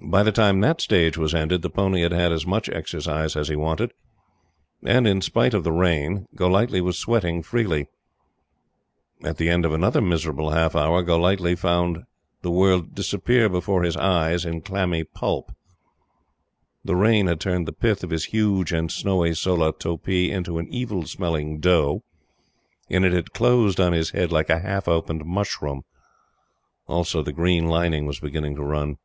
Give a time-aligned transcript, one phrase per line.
[0.00, 3.48] By the time that stage was ended, the pony had had as much exercise as
[3.48, 3.92] he wanted,
[4.82, 7.88] and, in spite of the rain, Golightly was sweating freely.
[9.22, 12.04] At the end of another miserable half hour, Golightly found
[12.40, 15.52] the world disappear before his eyes in clammy pulp.
[16.84, 20.68] The rain had turned the pith of his huge and snowy solah topee into an
[20.70, 22.02] evil smelling dough,
[22.88, 25.82] and it had closed on his head like a half opened mushroom.
[26.86, 28.96] Also the green lining was beginning to run.